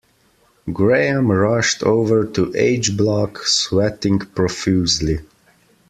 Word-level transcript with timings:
Graham 0.73 1.29
rushed 1.31 1.83
over 1.83 2.25
to 2.25 2.51
H 2.55 2.97
block, 2.97 3.45
sweating 3.45 4.17
profusely. 4.17 5.19